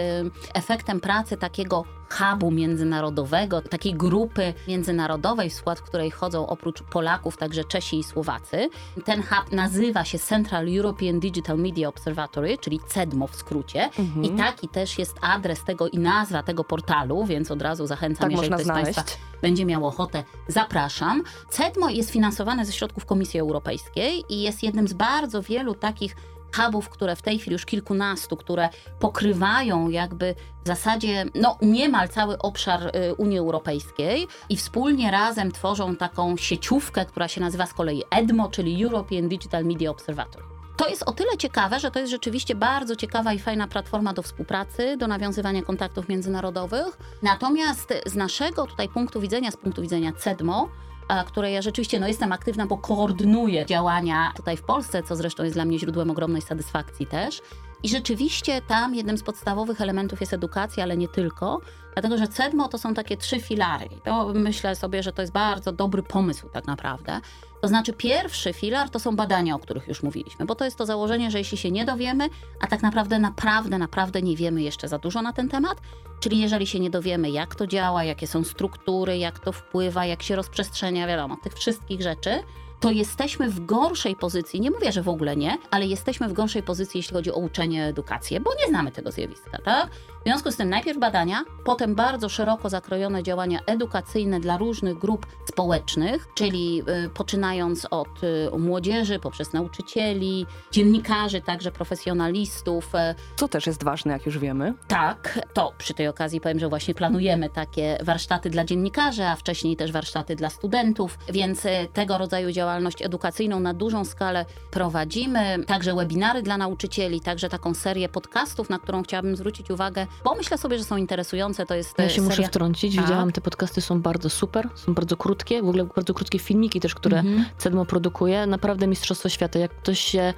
efektem 0.54 1.00
pracy 1.00 1.38
takiego 1.38 1.99
hubu 2.10 2.52
międzynarodowego, 2.52 3.62
takiej 3.62 3.94
grupy 3.94 4.54
międzynarodowej, 4.68 5.50
w 5.50 5.54
skład 5.54 5.82
której 5.82 6.12
chodzą 6.12 6.48
oprócz 6.48 6.84
Polaków 6.84 7.38
także 7.38 7.64
Czesi 7.64 8.00
i 8.00 8.04
Słowacy. 8.04 8.70
Ten 9.06 9.24
hub 9.24 9.52
nazywa 9.52 10.06
się 10.06 10.20
Central 10.20 10.78
European 10.78 11.20
Digital 11.20 11.58
Media 11.58 11.90
Observatory, 11.90 12.58
czyli 12.58 12.80
CEDMO 12.88 13.28
w 13.28 13.36
skrócie. 13.36 13.90
Mhm. 14.00 14.24
I 14.24 14.30
taki 14.30 14.68
też 14.68 15.00
jest 15.00 15.16
adres 15.22 15.64
tego 15.64 15.88
i 15.88 16.00
nazwa 16.00 16.44
tego 16.44 16.64
portalu, 16.64 17.26
więc 17.26 17.52
od 17.52 17.62
razu 17.62 17.88
zachęcam, 17.88 18.22
Tak 18.22 18.32
jeżeli 18.32 18.50
ktoś 18.50 18.62
z 18.62 18.66
znaleźć. 18.66 18.96
Państwa 18.96 19.18
będzie 19.42 19.66
miał 19.66 19.86
ochotę, 19.86 20.24
zapraszam. 20.48 21.24
CEDMO 21.50 21.90
jest 21.90 22.12
finansowane 22.12 22.66
ze 22.66 22.74
środków 22.74 23.06
Komisji 23.06 23.40
Europejskiej 23.40 24.24
i 24.30 24.42
jest 24.42 24.64
jednym 24.64 24.88
z 24.88 24.94
bardzo 24.94 25.42
wielu 25.42 25.74
takich 25.74 26.16
hubów, 26.56 26.90
które 26.90 27.16
w 27.16 27.22
tej 27.22 27.40
chwili 27.40 27.54
już 27.54 27.66
kilkunastu, 27.66 28.38
które 28.38 28.70
pokrywają 29.00 29.90
jakby 29.90 30.36
w 30.64 30.68
zasadzie 30.68 31.26
no, 31.36 31.58
niemal 31.62 32.10
cały 32.10 32.38
obszar 32.38 32.96
y, 32.96 33.16
Unii 33.16 33.38
Europejskiej 33.38 34.28
i 34.50 34.58
wspólnie 34.58 35.12
razem 35.12 35.52
tworzą 35.52 35.96
taką 35.96 36.38
sieciówkę, 36.38 37.06
która 37.06 37.28
się 37.28 37.42
nazywa 37.42 37.66
z 37.66 37.74
kolei 37.74 38.04
EDMO, 38.12 38.50
czyli 38.50 38.84
European 38.84 39.30
Digital 39.30 39.66
Media 39.66 39.92
Observatory. 39.92 40.46
To 40.80 40.88
jest 40.88 41.04
o 41.04 41.12
tyle 41.12 41.38
ciekawe, 41.38 41.80
że 41.80 41.92
to 41.92 42.00
jest 42.00 42.12
rzeczywiście 42.12 42.56
bardzo 42.56 42.96
ciekawa 42.96 43.34
i 43.34 43.40
fajna 43.40 43.68
platforma 43.68 44.14
do 44.14 44.22
współpracy, 44.22 44.98
do 44.98 45.08
nawiązywania 45.08 45.62
kontaktów 45.62 46.10
międzynarodowych. 46.10 46.98
Natomiast 47.22 47.94
z 48.06 48.16
naszego 48.16 48.68
tutaj 48.68 48.90
punktu 48.90 49.22
widzenia, 49.22 49.52
z 49.52 49.58
punktu 49.58 49.82
widzenia 49.82 50.12
CEDMO, 50.14 50.70
a, 51.10 51.24
które 51.24 51.52
ja 51.52 51.62
rzeczywiście 51.62 52.00
no, 52.00 52.08
jestem 52.08 52.32
aktywna, 52.32 52.68
bo 52.68 52.78
koordynuję 52.78 53.66
działania 53.66 54.32
tutaj 54.36 54.58
w 54.58 54.62
Polsce, 54.62 55.04
co 55.04 55.16
zresztą 55.16 55.44
jest 55.44 55.56
dla 55.56 55.66
mnie 55.66 55.80
źródłem 55.80 56.10
ogromnej 56.10 56.42
satysfakcji 56.42 57.08
też. 57.08 57.42
I 57.84 57.90
rzeczywiście 57.90 58.62
tam 58.62 58.96
jednym 58.96 59.18
z 59.18 59.24
podstawowych 59.24 59.82
elementów 59.82 60.20
jest 60.20 60.34
edukacja, 60.34 60.84
ale 60.84 60.98
nie 60.98 61.08
tylko, 61.08 61.62
dlatego 61.94 62.18
że 62.18 62.28
CEDMO 62.28 62.68
to 62.68 62.78
są 62.78 62.94
takie 62.94 63.18
trzy 63.18 63.40
filary. 63.40 63.90
To 64.06 64.32
myślę 64.34 64.76
sobie, 64.76 65.04
że 65.04 65.14
to 65.14 65.22
jest 65.22 65.34
bardzo 65.34 65.72
dobry 65.72 66.04
pomysł 66.04 66.50
tak 66.50 66.68
naprawdę. 66.68 67.22
To 67.62 67.68
znaczy 67.68 67.94
pierwszy 67.94 68.54
filar 68.54 68.90
to 68.90 69.00
są 69.00 69.16
badania, 69.16 69.56
o 69.56 69.60
których 69.60 69.88
już 69.88 70.04
mówiliśmy, 70.04 70.46
bo 70.46 70.56
to 70.56 70.66
jest 70.66 70.78
to 70.78 70.86
założenie, 70.86 71.32
że 71.32 71.38
jeśli 71.38 71.58
się 71.58 71.72
nie 71.72 71.86
dowiemy, 71.86 72.30
a 72.62 72.68
tak 72.68 72.82
naprawdę, 72.82 73.20
naprawdę, 73.20 73.78
naprawdę 73.78 74.22
nie 74.22 74.36
wiemy 74.36 74.62
jeszcze 74.62 74.88
za 74.88 74.98
dużo 74.98 75.22
na 75.22 75.34
ten 75.34 75.50
temat, 75.50 75.78
czyli 76.20 76.40
jeżeli 76.40 76.68
się 76.68 76.80
nie 76.80 76.90
dowiemy, 76.90 77.30
jak 77.30 77.56
to 77.56 77.68
działa, 77.68 78.04
jakie 78.04 78.28
są 78.28 78.44
struktury, 78.44 79.18
jak 79.18 79.40
to 79.40 79.52
wpływa, 79.52 80.06
jak 80.06 80.24
się 80.24 80.36
rozprzestrzenia, 80.36 81.08
wiadomo, 81.08 81.38
tych 81.44 81.54
wszystkich 81.54 82.02
rzeczy, 82.02 82.44
to 82.80 82.92
jesteśmy 82.92 83.50
w 83.50 83.66
gorszej 83.66 84.16
pozycji. 84.16 84.62
Nie 84.62 84.72
mówię, 84.72 84.92
że 84.92 85.02
w 85.04 85.10
ogóle 85.10 85.36
nie, 85.36 85.58
ale 85.72 85.86
jesteśmy 85.86 86.30
w 86.30 86.34
gorszej 86.34 86.64
pozycji, 86.64 86.98
jeśli 86.98 87.14
chodzi 87.14 87.32
o 87.32 87.38
uczenie, 87.38 87.86
edukację, 87.86 88.40
bo 88.40 88.52
nie 88.62 88.68
znamy 88.68 88.92
tego 88.92 89.12
zjawiska, 89.12 89.58
tak? 89.66 89.90
W 90.20 90.24
związku 90.24 90.52
z 90.52 90.56
tym 90.56 90.70
najpierw 90.70 91.00
badania, 91.00 91.44
potem 91.64 91.96
bardzo 91.96 92.30
szeroko 92.30 92.70
zakrojone 92.70 93.24
działania 93.24 93.60
edukacyjne 93.66 94.40
dla 94.40 94.58
różnych 94.58 94.98
grup 94.98 95.26
społecznych, 95.50 96.28
czyli 96.36 96.84
y, 97.06 97.10
poczynając 97.10 97.88
od 97.92 98.24
y, 98.24 98.50
młodzieży, 98.60 99.20
poprzez 99.20 99.54
nauczycieli, 99.54 100.46
dziennikarzy, 100.72 101.42
także 101.42 101.72
profesjonalistów. 101.72 102.96
y, 102.96 103.16
Co 103.36 103.48
też 103.48 103.68
jest 103.68 103.84
ważne, 103.84 104.14
jak 104.14 104.26
już 104.26 104.38
wiemy. 104.38 104.74
tak, 104.88 105.40
to 105.54 105.74
przy 105.78 105.94
tej 105.94 106.08
okazji 106.08 106.42
powiem, 106.42 106.60
że 106.60 106.70
właśnie 106.70 106.94
planujemy 106.94 107.50
takie 107.50 107.98
warsztaty 108.04 108.50
dla 108.50 108.66
dziennikarzy, 108.66 109.24
a 109.26 109.36
wcześniej 109.36 109.76
też 109.76 109.92
warsztaty 109.92 110.36
dla 110.36 110.50
studentów, 110.50 111.18
więc 111.30 111.66
e, 111.66 111.88
tego 111.94 112.18
rodzaju 112.18 112.52
działalność 112.52 113.02
edukacyjną 113.02 113.60
na 113.60 113.74
dużą 113.74 114.06
skalę 114.06 114.46
prowadzimy. 114.72 115.64
Także 115.68 115.96
webinary 115.96 116.42
dla 116.42 116.58
nauczycieli, 116.58 117.22
także 117.22 117.50
taką 117.50 117.74
serię 117.74 118.10
podcastów, 118.10 118.70
na 118.70 118.80
którą 118.80 119.04
chciałabym 119.04 119.36
zwrócić 119.36 119.72
uwagę, 119.72 120.08
bo 120.24 120.36
myślę 120.36 120.58
sobie, 120.58 120.78
że 120.78 120.84
są 120.84 120.98
interesujące. 120.98 121.66
To 121.66 121.76
jest 121.76 122.00
Ja 122.00 122.06
e, 122.06 122.10
się 122.10 122.22
muszę 122.22 122.36
seria... 122.36 122.48
wtrącić. 122.48 122.96
Tak. 122.96 123.06
Widziałam, 123.06 123.32
te 123.32 123.42
podcasty 123.42 123.82
są 123.82 124.02
bardzo 124.02 124.30
super, 124.30 124.70
są 124.76 124.94
bardzo 124.94 125.18
krótkie, 125.18 125.62
w 125.64 125.68
ogóle 125.70 125.86
bardzo 125.96 126.14
krótkie 126.14 126.40
filmiki 126.40 126.80
też, 126.80 126.96
które 126.96 127.20
Mhm. 127.20 127.46
Cedmo 127.58 127.86
produkuje. 127.86 128.46
Naprawdę 128.48 128.88
mistrzostwo 128.88 129.30
świata. 129.30 129.60
Jak 129.60 129.72
ktoś 129.72 130.00
się 130.00 130.34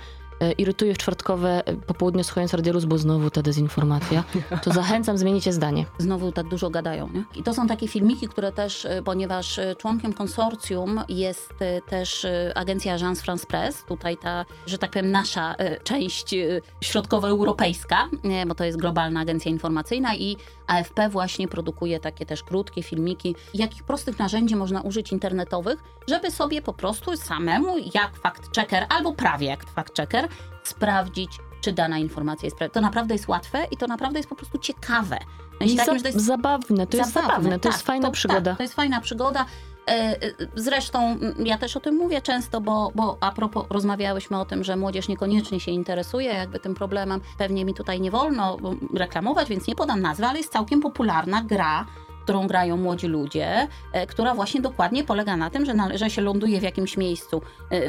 irytuje 0.50 0.94
w 0.94 0.98
czwartkowe 0.98 1.68
e, 1.68 1.74
popołudnie 1.74 2.24
słuchając 2.24 2.54
Radiolus, 2.54 2.86
bo 2.86 2.98
znowu 2.98 3.30
ta 3.30 3.42
dezinformacja, 3.42 4.24
to 4.64 4.74
zachęcam, 4.82 5.18
zmienicie 5.18 5.54
zdanie. 5.54 5.86
znowu 5.98 6.32
tak 6.32 6.48
dużo 6.48 6.70
gadają. 6.70 7.10
Nie? 7.14 7.24
I 7.36 7.44
to 7.44 7.54
są 7.54 7.68
takie 7.68 7.88
filmiki, 7.88 8.28
które 8.28 8.52
też, 8.52 8.86
y, 8.86 9.02
ponieważ 9.06 9.60
członkiem 9.78 10.14
konsorcjum 10.14 11.02
jest 11.10 11.54
też 11.90 12.28
agencja 12.56 12.94
Agence 12.94 13.24
France 13.24 13.48
Press, 13.48 13.84
tutaj 13.84 14.18
ta, 14.18 14.46
że 14.66 14.78
tak 14.78 14.92
powiem, 14.92 15.12
nasza 15.12 15.56
część 15.84 16.36
środkowoeuropejska, 16.82 18.10
bo 18.48 18.56
to 18.56 18.64
jest 18.64 18.78
globalna 18.78 19.20
agencja 19.20 19.52
informacyjna 19.52 20.16
i 20.16 20.38
AFP 20.72 21.10
właśnie 21.10 21.48
produkuje 21.48 22.00
takie 22.00 22.26
też 22.26 22.44
krótkie 22.44 22.84
filmiki, 22.84 23.36
jakich 23.54 23.84
prostych 23.84 24.20
narzędzi 24.20 24.56
można 24.56 24.82
użyć 24.82 25.12
internetowych, 25.12 25.84
żeby 26.08 26.32
sobie 26.32 26.62
po 26.62 26.74
prostu 26.74 27.18
samemu, 27.18 27.76
jak 27.94 28.12
fact-checker 28.24 28.86
albo 28.90 29.14
prawie 29.14 29.48
jak 29.48 29.66
fact-checker, 29.66 30.28
sprawdzić, 30.64 31.32
czy 31.62 31.74
dana 31.74 31.98
informacja 31.98 32.48
jest 32.48 32.58
prawdziwa. 32.58 32.74
To 32.74 32.82
naprawdę 32.82 33.14
jest 33.14 33.28
łatwe 33.28 33.68
i 33.72 33.78
to 33.78 33.88
naprawdę 33.88 34.20
jest 34.20 34.30
po 34.30 34.36
prostu 34.36 34.58
ciekawe. 34.58 35.18
Ja 35.60 35.68
się 35.68 35.74
I 35.74 35.78
takim, 35.78 35.94
za, 35.94 35.98
że 36.00 36.04
to 36.04 36.08
jest 36.08 36.26
zabawne, 36.26 36.88
to 36.88 36.98
jest 36.98 37.14
zabawne, 37.14 37.52
to 37.52 37.60
tak, 37.60 37.72
jest 37.72 37.86
fajna 37.86 38.08
to, 38.08 38.12
przygoda. 38.12 38.52
Tak, 38.52 38.58
to 38.58 38.64
jest 38.64 38.76
fajna 38.76 39.02
przygoda. 39.02 39.46
E, 39.88 39.92
e, 39.92 40.32
Zresztą 40.56 41.20
ja 41.46 41.58
też 41.58 41.78
o 41.78 41.80
tym 41.80 41.96
mówię 41.96 42.22
często, 42.22 42.62
bo, 42.62 42.92
bo 42.96 43.18
a 43.22 43.32
propos 43.32 43.66
rozmawiałyśmy 43.70 44.40
o 44.40 44.46
tym, 44.46 44.64
że 44.64 44.76
młodzież 44.76 45.08
niekoniecznie 45.08 45.60
się 45.60 45.72
interesuje 45.72 46.30
jakby 46.34 46.60
tym 46.60 46.76
problemem. 46.76 47.22
Pewnie 47.38 47.66
mi 47.66 47.74
tutaj 47.74 48.02
nie 48.02 48.12
wolno 48.12 48.58
reklamować, 48.94 49.50
więc 49.50 49.68
nie 49.68 49.76
podam 49.76 50.02
nazwy, 50.02 50.26
ale 50.26 50.38
jest 50.38 50.52
całkiem 50.54 50.82
popularna 50.82 51.44
gra 51.44 51.86
którą 52.24 52.48
grają 52.48 52.78
młodzi 52.78 53.08
ludzie, 53.08 53.68
e, 53.94 54.08
która 54.08 54.36
właśnie 54.36 54.62
dokładnie 54.62 55.04
polega 55.04 55.38
na 55.38 55.50
tym, 55.50 55.66
że, 55.66 55.74
nale- 55.74 55.98
że 55.98 56.10
się 56.10 56.22
ląduje 56.22 56.60
w 56.60 56.64
jakimś 56.64 56.98
miejscu 56.98 57.42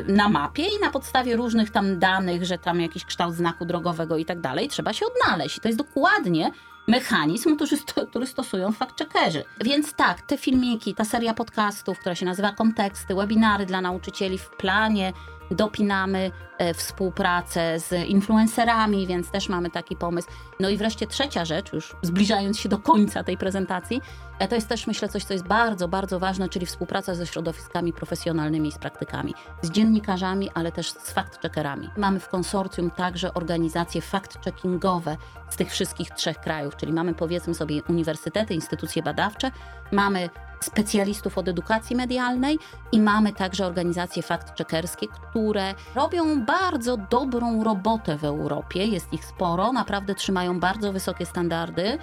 na 0.09 0.29
mapie 0.29 0.63
i 0.63 0.81
na 0.81 0.91
podstawie 0.91 1.37
różnych 1.37 1.71
tam 1.71 1.99
danych, 1.99 2.45
że 2.45 2.59
tam 2.59 2.81
jakiś 2.81 3.05
kształt 3.05 3.35
znaku 3.35 3.65
drogowego 3.65 4.17
i 4.17 4.25
tak 4.25 4.41
dalej, 4.41 4.69
trzeba 4.69 4.93
się 4.93 5.07
odnaleźć. 5.07 5.59
I 5.59 5.61
to 5.61 5.69
jest 5.69 5.79
dokładnie 5.79 6.51
mechanizm, 6.87 7.57
który, 7.57 7.77
sto, 7.77 8.07
który 8.07 8.27
stosują 8.27 8.71
fact-checkerzy. 8.71 9.43
Więc 9.65 9.95
tak, 9.95 10.23
te 10.23 10.39
filmiki, 10.39 10.95
ta 10.95 11.05
seria 11.05 11.35
podcastów, 11.35 11.99
która 11.99 12.15
się 12.15 12.27
nazywa 12.27 12.53
Konteksty, 12.53 13.15
webinary 13.15 13.67
dla 13.67 13.81
nauczycieli 13.81 14.39
w 14.39 14.51
planie, 14.51 15.13
dopinamy 15.55 16.31
e, 16.59 16.75
współpracę 16.75 17.81
z 17.81 18.09
influencerami, 18.09 19.07
więc 19.07 19.31
też 19.31 19.49
mamy 19.49 19.71
taki 19.71 19.97
pomysł. 19.97 20.29
No 20.61 20.69
i 20.69 20.77
wreszcie 20.77 21.07
trzecia 21.07 21.45
rzecz, 21.45 21.73
już 21.73 21.97
zbliżając 22.03 22.59
się 22.59 22.69
do 22.69 22.79
końca 22.79 23.25
tej 23.25 23.37
prezentacji, 23.37 24.03
e, 24.39 24.49
to 24.49 24.55
jest 24.55 24.69
też 24.69 24.87
myślę 24.87 25.09
coś, 25.09 25.25
co 25.25 25.33
jest 25.33 25.47
bardzo, 25.47 25.89
bardzo 25.89 26.19
ważne, 26.19 26.49
czyli 26.49 26.67
współpraca 26.67 27.15
ze 27.15 27.27
środowiskami 27.27 27.93
profesjonalnymi 27.93 28.69
i 28.69 28.73
z 28.73 28.79
praktykami, 28.79 29.35
z 29.63 29.71
dziennikarzami, 29.71 30.51
ale 30.55 30.73
też 30.73 30.91
z 30.91 31.15
fact-checkerami. 31.15 31.89
Mamy 31.97 32.21
w 32.21 32.29
konsorcjum 32.29 32.91
także 32.91 33.35
organizacje 33.35 34.01
fact-checkingowe 34.01 35.17
z 35.51 35.57
tych 35.57 35.71
wszystkich 35.71 36.11
trzech 36.11 36.41
krajów, 36.41 36.77
czyli 36.77 36.93
mamy 36.93 37.15
powiedzmy 37.15 37.55
sobie 37.55 37.83
uniwersytety, 37.83 38.55
instytucje 38.55 39.03
badawcze, 39.03 39.51
mamy 39.93 40.31
specjalistów 40.63 41.39
od 41.39 41.49
edukacji 41.49 41.97
medialnej 41.97 42.59
i 42.93 43.01
mamy 43.01 43.33
także 43.33 43.67
organizacje 43.67 44.23
fact-checkerskie, 44.23 45.09
które 45.09 45.75
robią 45.95 46.45
bardzo 46.45 46.97
dobrą 46.97 47.65
robotę 47.65 48.17
w 48.17 48.25
Europie. 48.25 48.87
Jest 48.87 49.13
ich 49.13 49.25
sporo, 49.25 49.73
naprawdę 49.73 50.15
trzymają 50.15 50.61
bardzo 50.61 50.93
wysokie 50.93 51.27
standardy. 51.27 51.99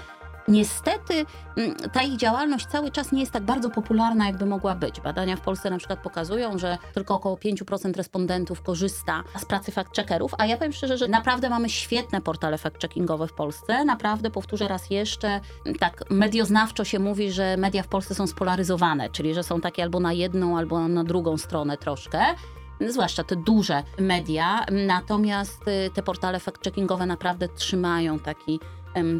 Niestety 0.50 1.26
mm, 1.58 1.76
ta 1.76 2.02
ich 2.04 2.18
działalność 2.18 2.66
cały 2.66 2.92
czas 2.92 3.12
nie 3.12 3.20
jest 3.20 3.32
tak 3.32 3.44
bardzo 3.44 3.70
popularna, 3.70 4.26
jakby 4.26 4.46
mogła 4.46 4.76
być. 4.76 5.02
Badania 5.02 5.36
w 5.36 5.42
Polsce 5.42 5.70
na 5.70 5.78
przykład 5.78 6.00
pokazują, 6.00 6.58
że 6.58 6.78
tylko 6.94 7.16
około 7.16 7.36
5% 7.36 7.96
respondentów 7.96 8.62
korzysta 8.62 9.24
z 9.38 9.46
pracy 9.46 9.72
fact-checkerów, 9.72 10.30
a 10.38 10.46
ja 10.46 10.58
powiem 10.58 10.74
szczerze, 10.74 10.98
że 10.98 11.08
naprawdę 11.08 11.50
mamy 11.50 11.70
świetne 11.70 12.22
portale 12.22 12.58
fact-checkingowe 12.58 13.28
w 13.28 13.34
Polsce. 13.34 13.86
Naprawdę, 13.86 14.32
powtórzę 14.32 14.68
raz 14.68 14.90
jeszcze, 14.90 15.28
mm, 15.66 15.78
tak 15.80 16.04
medioznawczo 16.10 16.84
się 16.84 17.00
mówi, 17.00 17.32
że 17.32 17.58
media 17.58 17.84
w 17.84 17.88
Polsce 17.88 18.16
są 18.16 18.28
spolaryzowane, 18.28 19.10
czyli 19.10 19.34
że 19.34 19.44
są 19.44 19.62
takie 19.62 19.84
albo 19.84 20.00
na 20.00 20.14
jedną, 20.14 20.58
albo 20.58 20.88
na 20.88 21.04
drugą 21.04 21.38
stronę 21.38 21.78
troszkę 21.78 22.20
zwłaszcza 22.88 23.24
te 23.24 23.36
duże 23.36 23.84
media, 24.00 24.66
natomiast 24.72 25.68
y, 25.68 25.90
te 25.94 26.04
portale 26.04 26.40
fact-checkingowe 26.40 27.08
naprawdę 27.08 27.48
trzymają 27.48 28.20
taki, 28.20 28.60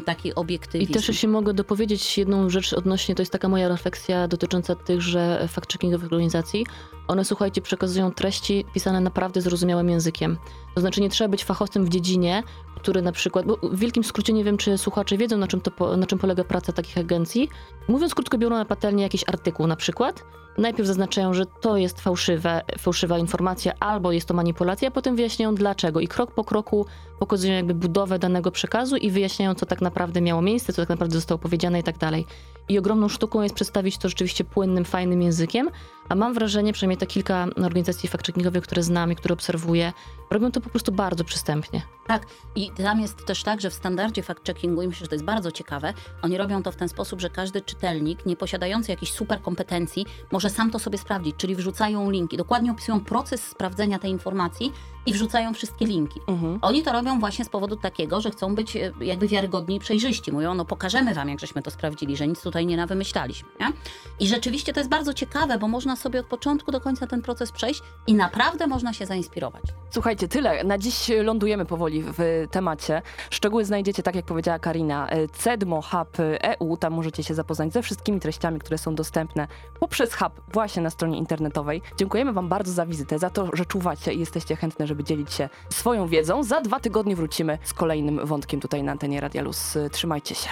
taki 0.04 0.28
I 0.28 0.34
obiektywizm. 0.34 0.92
też 0.92 1.08
jeśli 1.08 1.28
mogę 1.28 1.54
dopowiedzieć 1.54 2.18
jedną 2.18 2.50
rzecz 2.50 2.72
odnośnie, 2.72 3.14
to 3.14 3.22
jest 3.22 3.32
taka 3.32 3.48
moja 3.48 3.68
refleksja 3.68 4.28
dotycząca 4.28 4.74
tychże 4.74 5.48
fact-checkingowych 5.54 6.04
organizacji. 6.04 6.66
One, 7.08 7.24
słuchajcie, 7.24 7.62
przekazują 7.62 8.12
treści 8.12 8.64
pisane 8.74 9.00
naprawdę 9.00 9.40
zrozumiałym 9.40 9.90
językiem. 9.90 10.36
To 10.74 10.80
znaczy 10.80 11.00
nie 11.00 11.10
trzeba 11.10 11.28
być 11.28 11.44
fachowcem 11.44 11.84
w 11.84 11.88
dziedzinie, 11.88 12.42
który 12.76 13.02
na 13.02 13.12
przykład, 13.12 13.46
bo 13.46 13.56
w 13.62 13.78
wielkim 13.78 14.04
skrócie 14.04 14.32
nie 14.32 14.44
wiem, 14.44 14.56
czy 14.56 14.78
słuchacze 14.78 15.16
wiedzą, 15.16 15.36
na 15.36 15.46
czym, 15.46 15.60
to, 15.60 15.96
na 15.96 16.06
czym 16.06 16.18
polega 16.18 16.44
praca 16.44 16.72
takich 16.72 16.98
agencji. 16.98 17.48
Mówiąc 17.88 18.14
krótko, 18.14 18.38
biorą 18.38 18.56
na 18.56 18.64
patelnię 18.64 19.02
jakiś 19.02 19.24
artykuł 19.28 19.66
na 19.66 19.76
przykład, 19.76 20.24
najpierw 20.58 20.86
zaznaczają, 20.86 21.34
że 21.34 21.46
to 21.46 21.76
jest 21.76 22.00
fałszywe, 22.00 22.62
fałszywa 22.78 23.18
informacja 23.18 23.72
albo 23.80 24.12
jest 24.12 24.28
to 24.28 24.34
manipulacja, 24.34 24.88
a 24.88 24.90
potem 24.90 25.16
wyjaśniają 25.16 25.54
dlaczego 25.54 26.00
i 26.00 26.08
krok 26.08 26.34
po 26.34 26.44
kroku 26.44 26.86
pokazują 27.18 27.54
jakby 27.54 27.74
budowę 27.74 28.18
danego 28.18 28.50
przekazu 28.50 28.96
i 28.96 29.10
wyjaśniają, 29.10 29.54
co 29.54 29.66
tak 29.66 29.80
naprawdę 29.80 30.20
miało 30.20 30.42
miejsce, 30.42 30.72
co 30.72 30.82
tak 30.82 30.88
naprawdę 30.88 31.14
zostało 31.14 31.38
powiedziane 31.38 31.80
i 31.80 31.82
tak 31.82 31.98
dalej. 31.98 32.26
I 32.68 32.78
ogromną 32.78 33.08
sztuką 33.08 33.42
jest 33.42 33.54
przedstawić 33.54 33.98
to 33.98 34.08
rzeczywiście 34.08 34.44
płynnym, 34.44 34.84
fajnym 34.84 35.22
językiem, 35.22 35.70
a 36.10 36.14
mam 36.14 36.34
wrażenie, 36.34 36.72
przynajmniej 36.72 36.98
te 36.98 37.06
kilka 37.06 37.46
organizacji 37.56 38.08
fact-checkingowych, 38.08 38.60
które 38.60 38.82
znam 38.82 39.12
i 39.12 39.16
które 39.16 39.32
obserwuję, 39.32 39.92
robią 40.30 40.50
to 40.50 40.60
po 40.60 40.70
prostu 40.70 40.92
bardzo 40.92 41.24
przystępnie. 41.24 41.82
Tak, 42.06 42.26
i 42.56 42.70
tam 42.70 43.00
jest 43.00 43.26
też 43.26 43.42
tak, 43.42 43.60
że 43.60 43.70
w 43.70 43.74
standardzie 43.74 44.22
fact-checkingu, 44.22 44.84
i 44.84 44.88
myślę, 44.88 45.04
że 45.04 45.08
to 45.08 45.14
jest 45.14 45.24
bardzo 45.24 45.52
ciekawe, 45.52 45.94
oni 46.22 46.36
robią 46.36 46.62
to 46.62 46.72
w 46.72 46.76
ten 46.76 46.88
sposób, 46.88 47.20
że 47.20 47.30
każdy 47.30 47.60
czytelnik, 47.60 48.26
nie 48.26 48.36
posiadający 48.36 48.90
jakichś 48.90 49.12
super 49.12 49.42
kompetencji, 49.42 50.06
może 50.32 50.50
sam 50.50 50.70
to 50.70 50.78
sobie 50.78 50.98
sprawdzić, 50.98 51.36
czyli 51.36 51.54
wrzucają 51.54 52.10
linki, 52.10 52.36
dokładnie 52.36 52.72
opisują 52.72 53.00
proces 53.00 53.42
sprawdzenia 53.42 53.98
tej 53.98 54.10
informacji 54.10 54.72
i 55.06 55.12
wrzucają 55.12 55.54
wszystkie 55.54 55.86
linki. 55.86 56.20
Mhm. 56.26 56.58
Oni 56.62 56.82
to 56.82 56.92
robią 56.92 57.20
właśnie 57.20 57.44
z 57.44 57.48
powodu 57.48 57.76
takiego, 57.76 58.20
że 58.20 58.30
chcą 58.30 58.54
być 58.54 58.76
e, 58.76 58.92
jakby 59.00 59.28
wiarygodni 59.28 59.76
i 59.76 59.80
przejrzyści. 59.80 60.32
Mówią, 60.32 60.54
no 60.54 60.64
pokażemy 60.64 61.14
wam, 61.14 61.28
jak 61.28 61.40
żeśmy 61.40 61.62
to 61.62 61.70
sprawdzili, 61.70 62.16
że 62.16 62.28
nic 62.28 62.42
tutaj 62.42 62.66
nie 62.66 62.76
nawymyślaliśmy. 62.76 63.48
Nie? 63.60 63.72
I 64.20 64.28
rzeczywiście 64.28 64.72
to 64.72 64.80
jest 64.80 64.90
bardzo 64.90 65.14
ciekawe, 65.14 65.58
bo 65.58 65.68
można 65.68 65.96
sobie 65.96 66.20
od 66.20 66.26
początku 66.26 66.72
do 66.72 66.80
końca 66.80 67.06
ten 67.06 67.22
proces 67.22 67.52
przejść 67.52 67.82
i 68.06 68.14
naprawdę 68.14 68.66
można 68.66 68.92
się 68.92 69.06
zainspirować. 69.06 69.62
Słuchajcie, 69.90 70.28
tyle. 70.28 70.64
Na 70.64 70.78
dziś 70.78 71.10
lądujemy 71.22 71.64
powoli 71.64 72.02
w 72.02 72.46
temacie. 72.50 73.02
Szczegóły 73.30 73.64
znajdziecie, 73.64 74.02
tak 74.02 74.14
jak 74.14 74.24
powiedziała 74.24 74.58
Karina, 74.58 75.08
Cedmo 75.32 75.82
Hub 75.82 76.16
EU. 76.40 76.76
Tam 76.76 76.92
możecie 76.92 77.22
się 77.22 77.34
zapoznać 77.34 77.72
ze 77.72 77.82
wszystkimi 77.82 78.20
treściami, 78.20 78.58
które 78.58 78.78
są 78.78 78.94
dostępne 78.94 79.48
poprzez 79.80 80.14
hub 80.14 80.40
właśnie 80.52 80.82
na 80.82 80.90
stronie 80.90 81.18
internetowej. 81.18 81.82
Dziękujemy 81.96 82.32
Wam 82.32 82.48
bardzo 82.48 82.72
za 82.72 82.86
wizytę, 82.86 83.18
za 83.18 83.30
to, 83.30 83.48
że 83.52 83.66
czuwacie 83.66 84.12
i 84.12 84.20
jesteście 84.20 84.56
chętne, 84.56 84.86
żeby 84.86 85.04
dzielić 85.04 85.32
się 85.32 85.48
swoją 85.70 86.06
wiedzą. 86.06 86.42
Za 86.42 86.60
dwa 86.60 86.80
tygodnie 86.80 87.16
wrócimy 87.16 87.58
z 87.64 87.74
kolejnym 87.74 88.26
wątkiem 88.26 88.60
tutaj 88.60 88.82
na 88.82 88.92
antenie 88.92 89.20
Radia 89.20 89.42
Luz. 89.42 89.78
Trzymajcie 89.92 90.34
się. 90.34 90.50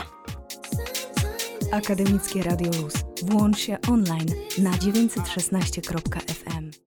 Akademickie 1.73 2.43
Radio 2.43 2.71
Luz. 2.83 2.95
Włącz 3.23 3.59
się 3.59 3.79
online 3.89 4.29
na 4.59 4.71
916.fm. 4.71 6.79